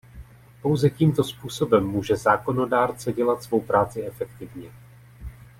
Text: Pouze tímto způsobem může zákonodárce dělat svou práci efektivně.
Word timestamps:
Pouze 0.61 0.89
tímto 0.89 1.23
způsobem 1.23 1.83
může 1.87 2.15
zákonodárce 2.15 3.13
dělat 3.13 3.43
svou 3.43 3.61
práci 3.61 4.03
efektivně. 4.05 4.71